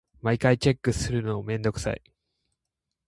[0.23, 2.01] 毎回チェックするのめんどくさい。